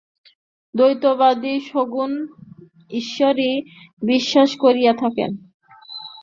[0.75, 2.11] দ্বৈতবাদী সগুণ
[2.91, 3.53] ঈশ্বরই
[4.01, 5.31] বিশ্বাস করিয়া থাকেন।